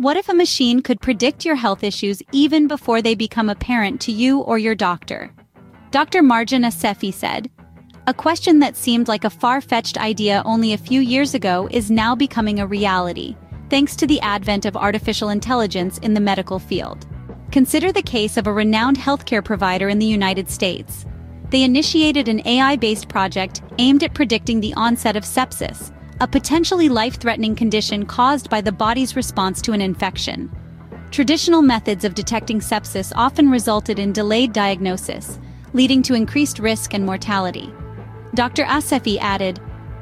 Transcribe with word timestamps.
What 0.00 0.16
if 0.16 0.28
a 0.28 0.32
machine 0.34 0.80
could 0.80 1.00
predict 1.00 1.44
your 1.44 1.56
health 1.56 1.82
issues 1.82 2.22
even 2.30 2.68
before 2.68 3.02
they 3.02 3.16
become 3.16 3.48
apparent 3.48 4.00
to 4.02 4.12
you 4.12 4.38
or 4.38 4.56
your 4.56 4.76
doctor? 4.76 5.32
Dr. 5.90 6.22
Marjan 6.22 6.64
Assefi 6.64 7.12
said, 7.12 7.50
A 8.06 8.14
question 8.14 8.60
that 8.60 8.76
seemed 8.76 9.08
like 9.08 9.24
a 9.24 9.30
far-fetched 9.30 9.98
idea 9.98 10.44
only 10.44 10.72
a 10.72 10.78
few 10.78 11.00
years 11.00 11.34
ago 11.34 11.68
is 11.72 11.90
now 11.90 12.14
becoming 12.14 12.60
a 12.60 12.66
reality, 12.66 13.34
thanks 13.70 13.96
to 13.96 14.06
the 14.06 14.20
advent 14.20 14.66
of 14.66 14.76
artificial 14.76 15.30
intelligence 15.30 15.98
in 15.98 16.14
the 16.14 16.20
medical 16.20 16.60
field. 16.60 17.04
Consider 17.50 17.90
the 17.90 18.00
case 18.00 18.36
of 18.36 18.46
a 18.46 18.52
renowned 18.52 18.98
healthcare 18.98 19.44
provider 19.44 19.88
in 19.88 19.98
the 19.98 20.06
United 20.06 20.48
States. 20.48 21.06
They 21.50 21.64
initiated 21.64 22.28
an 22.28 22.46
AI-based 22.46 23.08
project 23.08 23.62
aimed 23.78 24.04
at 24.04 24.14
predicting 24.14 24.60
the 24.60 24.74
onset 24.74 25.16
of 25.16 25.24
sepsis, 25.24 25.92
a 26.20 26.26
potentially 26.26 26.88
life-threatening 26.88 27.54
condition 27.54 28.04
caused 28.04 28.50
by 28.50 28.60
the 28.60 28.72
body's 28.72 29.14
response 29.14 29.62
to 29.62 29.72
an 29.72 29.80
infection. 29.80 30.50
Traditional 31.12 31.62
methods 31.62 32.04
of 32.04 32.14
detecting 32.14 32.58
sepsis 32.60 33.12
often 33.14 33.48
resulted 33.48 33.98
in 34.00 34.12
delayed 34.12 34.52
diagnosis, 34.52 35.38
leading 35.72 36.02
to 36.02 36.14
increased 36.14 36.58
risk 36.58 36.92
and 36.92 37.06
mortality. 37.06 37.72
Dr. 38.34 38.64
Assefi 38.64 39.18
added, 39.20 39.60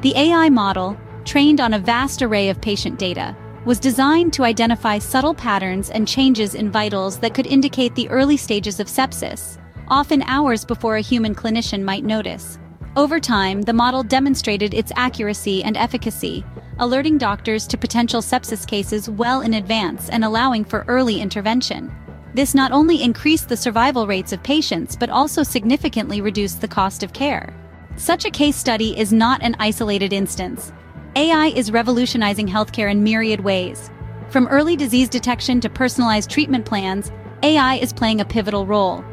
The 0.00 0.16
AI 0.16 0.48
model, 0.48 0.96
trained 1.24 1.60
on 1.60 1.74
a 1.74 1.78
vast 1.78 2.22
array 2.22 2.48
of 2.48 2.60
patient 2.60 2.98
data, 2.98 3.36
was 3.66 3.78
designed 3.78 4.32
to 4.32 4.44
identify 4.44 4.98
subtle 4.98 5.34
patterns 5.34 5.90
and 5.90 6.08
changes 6.08 6.54
in 6.54 6.70
vitals 6.70 7.18
that 7.18 7.34
could 7.34 7.46
indicate 7.46 7.94
the 7.94 8.08
early 8.08 8.38
stages 8.38 8.80
of 8.80 8.86
sepsis, 8.86 9.58
often 9.88 10.22
hours 10.22 10.64
before 10.64 10.96
a 10.96 11.02
human 11.02 11.34
clinician 11.34 11.82
might 11.82 12.04
notice. 12.04 12.58
Over 12.96 13.20
time, 13.20 13.62
the 13.62 13.72
model 13.72 14.02
demonstrated 14.02 14.74
its 14.74 14.92
accuracy 14.96 15.62
and 15.62 15.76
efficacy, 15.76 16.44
alerting 16.78 17.18
doctors 17.18 17.66
to 17.68 17.78
potential 17.78 18.22
sepsis 18.22 18.66
cases 18.66 19.10
well 19.10 19.40
in 19.42 19.54
advance 19.54 20.08
and 20.08 20.24
allowing 20.24 20.64
for 20.64 20.84
early 20.88 21.20
intervention. 21.20 21.94
This 22.34 22.54
not 22.54 22.72
only 22.72 23.02
increased 23.02 23.48
the 23.48 23.56
survival 23.56 24.06
rates 24.06 24.32
of 24.32 24.42
patients 24.42 24.96
but 24.96 25.10
also 25.10 25.42
significantly 25.42 26.20
reduced 26.20 26.60
the 26.60 26.68
cost 26.68 27.02
of 27.02 27.12
care. 27.12 27.54
Such 27.96 28.24
a 28.24 28.30
case 28.30 28.56
study 28.56 28.98
is 28.98 29.12
not 29.12 29.42
an 29.42 29.56
isolated 29.58 30.12
instance. 30.12 30.72
AI 31.16 31.46
is 31.48 31.72
revolutionizing 31.72 32.46
healthcare 32.46 32.90
in 32.90 33.02
myriad 33.02 33.40
ways. 33.40 33.90
From 34.30 34.46
early 34.48 34.76
disease 34.76 35.08
detection 35.08 35.60
to 35.60 35.70
personalized 35.70 36.30
treatment 36.30 36.64
plans, 36.64 37.10
AI 37.42 37.76
is 37.76 37.92
playing 37.92 38.20
a 38.20 38.24
pivotal 38.24 38.66
role. 38.66 39.04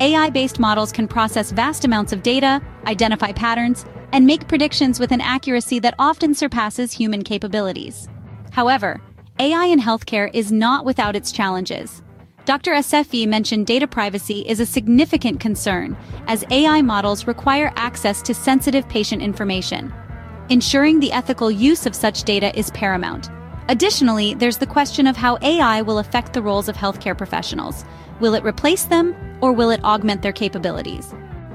AI-based 0.00 0.58
models 0.58 0.90
can 0.90 1.06
process 1.06 1.52
vast 1.52 1.84
amounts 1.84 2.12
of 2.12 2.22
data, 2.22 2.60
identify 2.86 3.32
patterns, 3.32 3.84
and 4.12 4.26
make 4.26 4.48
predictions 4.48 4.98
with 4.98 5.12
an 5.12 5.20
accuracy 5.20 5.78
that 5.78 5.94
often 5.98 6.34
surpasses 6.34 6.92
human 6.92 7.22
capabilities. 7.22 8.08
However, 8.50 9.00
AI 9.38 9.66
in 9.66 9.80
healthcare 9.80 10.30
is 10.32 10.52
not 10.52 10.84
without 10.84 11.16
its 11.16 11.32
challenges. 11.32 12.02
Dr. 12.44 12.72
Assefi 12.72 13.26
mentioned 13.26 13.66
data 13.66 13.86
privacy 13.86 14.40
is 14.40 14.60
a 14.60 14.66
significant 14.66 15.40
concern, 15.40 15.96
as 16.26 16.44
AI 16.50 16.82
models 16.82 17.26
require 17.26 17.72
access 17.76 18.20
to 18.22 18.34
sensitive 18.34 18.88
patient 18.88 19.22
information. 19.22 19.92
Ensuring 20.50 21.00
the 21.00 21.12
ethical 21.12 21.50
use 21.50 21.86
of 21.86 21.94
such 21.94 22.24
data 22.24 22.56
is 22.58 22.70
paramount. 22.72 23.30
Additionally, 23.68 24.34
there's 24.34 24.58
the 24.58 24.66
question 24.66 25.06
of 25.06 25.16
how 25.16 25.38
AI 25.40 25.80
will 25.80 25.98
affect 25.98 26.34
the 26.34 26.42
roles 26.42 26.68
of 26.68 26.76
healthcare 26.76 27.16
professionals. 27.16 27.84
Will 28.20 28.34
it 28.34 28.44
replace 28.44 28.84
them, 28.84 29.16
or 29.40 29.52
will 29.52 29.70
it 29.70 29.82
augment 29.82 30.20
their 30.20 30.32
capabilities? 30.32 31.14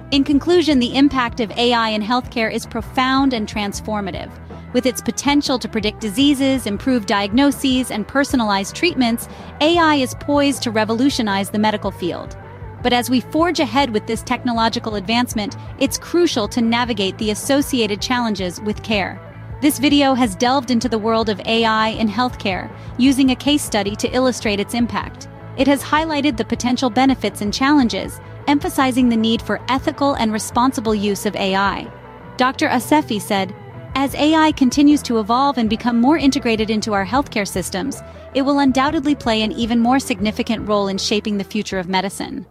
In 0.10 0.24
conclusion, 0.24 0.80
the 0.80 0.96
impact 0.96 1.40
of 1.40 1.52
AI 1.52 1.90
in 1.90 2.02
healthcare 2.02 2.52
is 2.52 2.66
profound 2.66 3.32
and 3.32 3.48
transformative. 3.48 4.32
With 4.74 4.88
its 4.88 5.02
potential 5.02 5.60
to 5.60 5.70
predict 5.70 6.02
diseases, 6.02 6.66
improve 6.66 7.06
diagnoses, 7.06 7.92
and 7.92 8.08
personalize 8.08 8.74
treatments, 8.74 9.30
AI 9.62 9.96
is 9.96 10.16
poised 10.16 10.64
to 10.64 10.72
revolutionize 10.72 11.52
the 11.52 11.60
medical 11.60 11.92
field. 11.92 12.36
But 12.82 12.94
as 12.94 13.12
we 13.12 13.22
forge 13.22 13.60
ahead 13.60 13.92
with 13.92 14.08
this 14.08 14.24
technological 14.24 14.96
advancement, 14.96 15.56
it's 15.78 16.00
crucial 16.00 16.48
to 16.50 16.62
navigate 16.62 17.20
the 17.20 17.30
associated 17.30 18.02
challenges 18.02 18.60
with 18.62 18.82
care. 18.82 19.22
This 19.62 19.78
video 19.78 20.14
has 20.14 20.38
delved 20.38 20.72
into 20.72 20.88
the 20.88 20.98
world 20.98 21.28
of 21.28 21.42
AI 21.42 21.90
in 21.90 22.08
healthcare, 22.08 22.72
using 22.98 23.32
a 23.32 23.36
case 23.36 23.62
study 23.62 23.94
to 23.98 24.08
illustrate 24.16 24.58
its 24.58 24.74
impact. 24.74 25.28
It 25.58 25.68
has 25.68 25.84
highlighted 25.84 26.38
the 26.38 26.46
potential 26.46 26.90
benefits 26.90 27.42
and 27.42 27.54
challenges, 27.54 28.22
emphasizing 28.48 29.10
the 29.10 29.18
need 29.18 29.42
for 29.42 29.60
ethical 29.68 30.14
and 30.14 30.32
responsible 30.32 30.96
use 30.96 31.26
of 31.26 31.36
AI. 31.36 31.92
Dr. 32.38 32.70
Assefi 32.70 33.22
said, 33.22 33.54
as 33.96 34.16
AI 34.16 34.54
continues 34.54 35.02
to 35.02 35.20
evolve 35.20 35.58
and 35.58 35.70
become 35.70 36.00
more 36.00 36.18
integrated 36.18 36.70
into 36.70 36.94
our 36.94 37.06
healthcare 37.06 37.48
systems, 37.48 38.02
it 38.34 38.44
will 38.44 38.60
undoubtedly 38.60 39.14
play 39.14 39.42
an 39.42 39.52
even 39.52 39.82
more 39.82 40.00
significant 40.00 40.70
role 40.70 40.88
in 40.88 40.98
shaping 40.98 41.38
the 41.38 41.44
future 41.44 41.80
of 41.80 41.90
medicine. 41.90 42.46